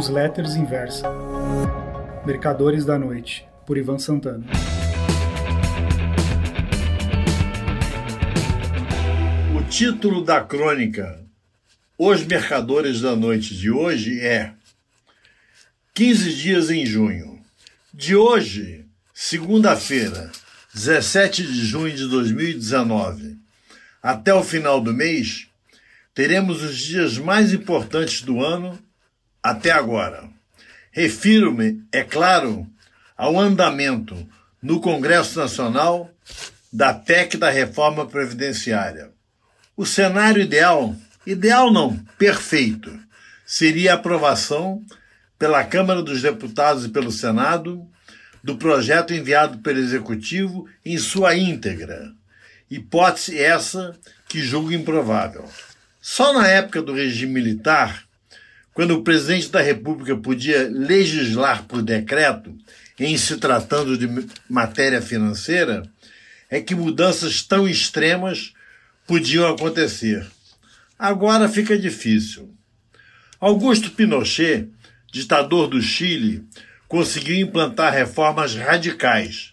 [0.00, 1.06] Newsletters Inversa.
[2.24, 4.46] Mercadores da Noite, por Ivan Santana.
[9.54, 11.22] O título da crônica
[11.98, 14.54] Os Mercadores da Noite de hoje é
[15.92, 17.38] 15 dias em junho.
[17.92, 20.32] De hoje, segunda-feira,
[20.72, 23.36] 17 de junho de 2019,
[24.02, 25.48] até o final do mês,
[26.14, 28.78] teremos os dias mais importantes do ano
[29.42, 30.28] até agora.
[30.90, 32.66] Refiro-me, é claro,
[33.16, 34.28] ao andamento
[34.62, 36.10] no Congresso Nacional
[36.72, 39.10] da PEC da Reforma Previdenciária.
[39.76, 40.94] O cenário ideal,
[41.26, 42.96] ideal não, perfeito,
[43.46, 44.84] seria a aprovação
[45.38, 47.86] pela Câmara dos Deputados e pelo Senado
[48.42, 52.12] do projeto enviado pelo Executivo em sua íntegra.
[52.70, 53.96] Hipótese essa
[54.28, 55.44] que julgo improvável.
[56.00, 58.04] Só na época do regime militar,
[58.80, 62.56] quando o presidente da República podia legislar por decreto,
[62.98, 64.08] em se tratando de
[64.48, 65.82] matéria financeira,
[66.48, 68.54] é que mudanças tão extremas
[69.06, 70.26] podiam acontecer.
[70.98, 72.54] Agora fica difícil.
[73.38, 74.66] Augusto Pinochet,
[75.12, 76.42] ditador do Chile,
[76.88, 79.52] conseguiu implantar reformas radicais,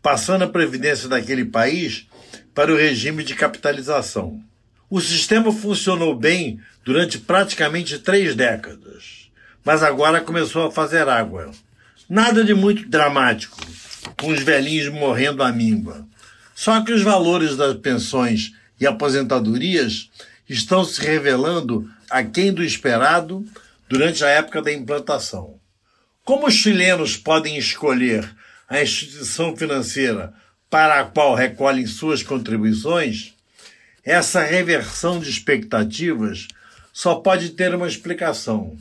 [0.00, 2.06] passando a previdência daquele país
[2.54, 4.40] para o regime de capitalização.
[4.88, 6.60] O sistema funcionou bem
[6.90, 9.30] durante praticamente três décadas,
[9.64, 11.52] mas agora começou a fazer água.
[12.08, 13.56] Nada de muito dramático,
[14.18, 16.04] com os velhinhos morrendo à míngua.
[16.52, 20.10] Só que os valores das pensões e aposentadorias
[20.48, 23.46] estão se revelando aquém do esperado
[23.88, 25.60] durante a época da implantação.
[26.24, 28.28] Como os chilenos podem escolher
[28.68, 30.34] a instituição financeira
[30.68, 33.32] para a qual recolhem suas contribuições,
[34.04, 36.48] essa reversão de expectativas
[36.92, 38.76] só pode ter uma explicação.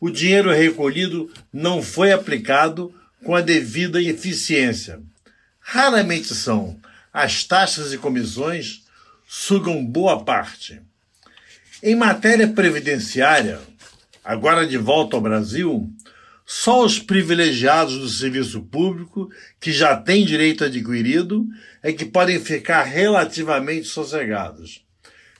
[0.00, 2.94] O dinheiro recolhido não foi aplicado
[3.24, 5.00] com a devida eficiência.
[5.60, 6.78] Raramente são.
[7.12, 8.84] As taxas e comissões
[9.26, 10.80] sugam boa parte.
[11.82, 13.60] Em matéria previdenciária,
[14.24, 15.90] agora de volta ao Brasil,
[16.46, 21.46] só os privilegiados do serviço público, que já têm direito adquirido,
[21.82, 24.82] é que podem ficar relativamente sossegados.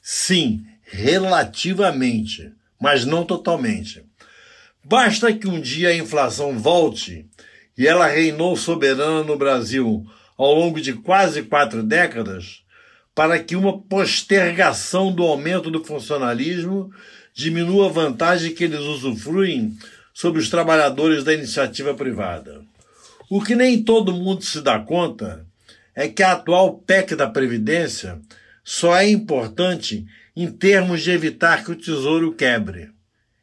[0.02, 4.04] Sim, relativamente, mas não totalmente.
[4.82, 7.26] Basta que um dia a inflação volte,
[7.76, 10.04] e ela reinou soberana no Brasil
[10.36, 12.62] ao longo de quase quatro décadas,
[13.14, 16.90] para que uma postergação do aumento do funcionalismo
[17.34, 19.76] diminua a vantagem que eles usufruem
[20.14, 22.62] sobre os trabalhadores da iniciativa privada.
[23.28, 25.44] O que nem todo mundo se dá conta
[25.94, 28.20] é que a atual PEC da Previdência
[28.70, 30.04] só é importante
[30.36, 32.90] em termos de evitar que o tesouro quebre.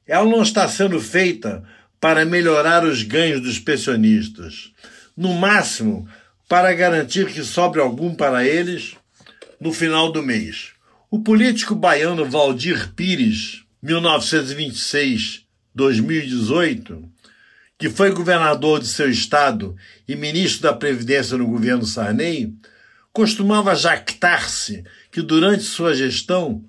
[0.06, 1.64] Ela não está sendo feita
[2.00, 4.72] para melhorar os ganhos dos pensionistas.
[5.18, 6.08] No máximo,
[6.48, 8.98] para garantir que sobre algum para eles
[9.60, 10.74] no final do mês.
[11.10, 15.44] O político baiano Valdir Pires, 1926
[15.74, 17.04] 2018,
[17.80, 19.76] que foi governador de seu estado
[20.08, 22.54] e ministro da Previdência no governo Sarney,
[23.16, 26.62] costumava jactar-se que durante sua gestão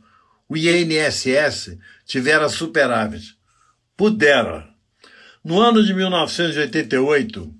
[0.48, 1.76] o INSS
[2.06, 3.36] tivera superávit.
[3.96, 4.68] Pudera.
[5.44, 7.52] No ano de 1988,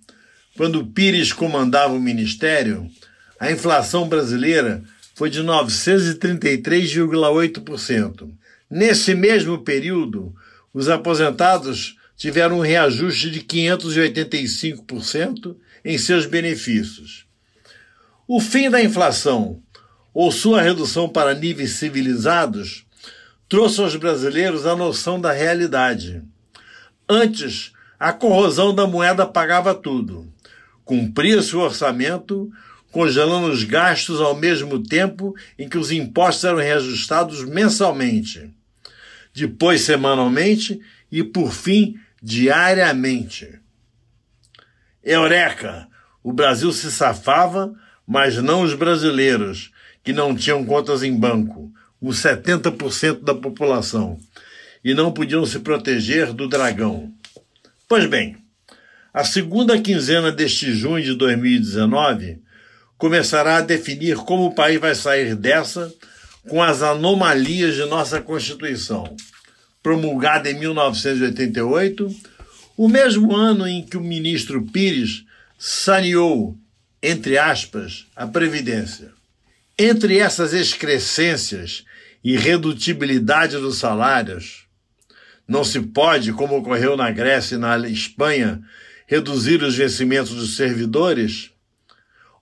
[0.57, 2.89] quando Pires comandava o ministério,
[3.41, 4.85] a inflação brasileira
[5.17, 8.31] foi de 933,8%.
[8.71, 10.33] Nesse mesmo período,
[10.73, 17.27] os aposentados tiveram um reajuste de 585% em seus benefícios.
[18.27, 19.63] O fim da inflação,
[20.13, 22.87] ou sua redução para níveis civilizados,
[23.49, 26.23] trouxe aos brasileiros a noção da realidade.
[27.09, 30.27] Antes, a corrosão da moeda pagava tudo.
[30.85, 32.51] Cumpria-se o orçamento,
[32.91, 38.55] congelando os gastos ao mesmo tempo em que os impostos eram reajustados mensalmente
[39.37, 40.81] depois semanalmente
[41.13, 43.61] e, por fim, diariamente.
[45.05, 45.87] Eureka!
[46.23, 47.73] O Brasil se safava,
[48.07, 49.71] mas não os brasileiros,
[50.05, 54.19] que não tinham contas em banco, os 70% da população,
[54.85, 57.13] e não podiam se proteger do dragão.
[57.89, 58.37] Pois bem,
[59.13, 62.39] a segunda quinzena deste junho de 2019
[62.99, 65.93] começará a definir como o país vai sair dessa
[66.49, 69.17] com as anomalias de nossa Constituição,
[69.83, 72.15] promulgada em 1988,
[72.77, 75.25] o mesmo ano em que o ministro Pires
[75.59, 76.57] saneou,
[77.03, 79.13] entre aspas, a Previdência.
[79.79, 81.85] Entre essas excrescências
[82.25, 84.67] e redutibilidade dos salários,
[85.49, 88.61] Não se pode, como ocorreu na Grécia e na Espanha,
[89.07, 91.51] reduzir os vencimentos dos servidores?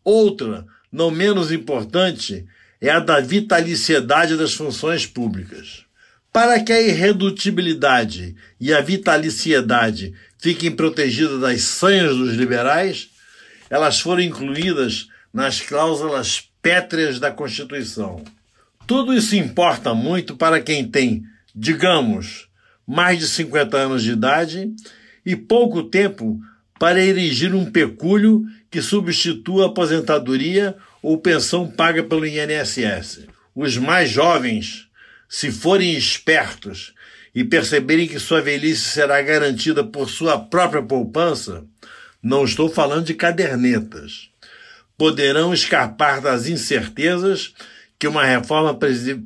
[0.03, 2.47] Outra, não menos importante,
[2.81, 5.85] é a da vitaliciedade das funções públicas.
[6.33, 13.11] Para que a irredutibilidade e a vitaliciedade fiquem protegidas das sanhas dos liberais,
[13.75, 18.23] elas foram incluídas nas cláusulas pétreas da Constituição.
[18.87, 22.49] Tudo isso importa muito para quem tem, digamos,
[22.87, 24.73] mais de 50 anos de idade
[25.27, 26.41] e pouco tempo
[26.79, 33.27] para erigir um pecúlio que substitua a aposentadoria ou pensão paga pelo INSS.
[33.57, 34.87] Os mais jovens,
[35.29, 36.95] se forem espertos
[37.35, 41.65] e perceberem que sua velhice será garantida por sua própria poupança,
[42.25, 44.31] não estou falando de cadernetas,
[44.97, 47.53] poderão escapar das incertezas
[47.99, 48.75] que uma reforma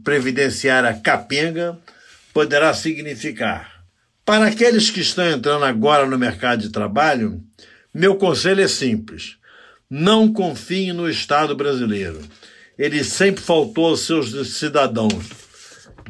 [0.03, 1.79] previdenciária capenga
[2.35, 3.85] poderá significar.
[4.25, 7.41] Para aqueles que estão entrando agora no mercado de trabalho,
[7.95, 9.37] meu conselho é simples:
[9.89, 12.21] não confiem no Estado brasileiro.
[12.77, 15.25] Ele sempre faltou aos seus cidadãos,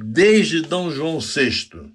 [0.02, 1.92] desde Dom João VI.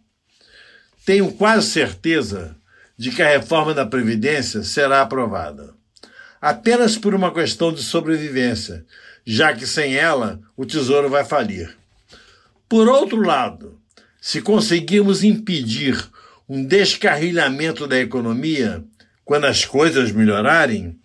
[1.06, 2.56] Tenho quase certeza
[2.98, 5.74] de que a reforma da Previdência será aprovada.
[6.42, 8.86] Apenas por uma questão de sobrevivência,
[9.26, 11.76] já que sem ela o tesouro vai falir.
[12.68, 13.80] Por outro lado,
[14.20, 15.98] se conseguirmos impedir
[16.48, 18.84] um descarrilhamento da economia,
[19.24, 20.98] quando as coisas melhorarem,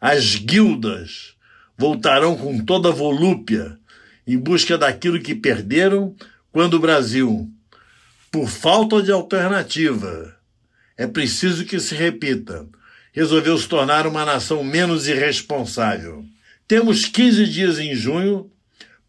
[0.00, 1.34] as guildas
[1.78, 3.78] voltarão com toda a volúpia
[4.26, 6.14] em busca daquilo que perderam
[6.50, 7.50] quando o Brasil,
[8.30, 10.36] por falta de alternativa,
[10.96, 12.66] é preciso que se repita,
[13.12, 16.24] resolveu se tornar uma nação menos irresponsável.
[16.66, 18.50] Temos 15 dias em junho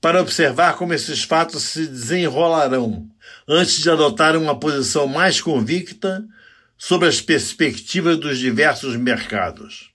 [0.01, 3.07] para observar como esses fatos se desenrolarão,
[3.47, 6.25] antes de adotar uma posição mais convicta
[6.77, 9.91] sobre as perspectivas dos diversos mercados.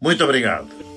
[0.00, 0.91] Muito obrigado.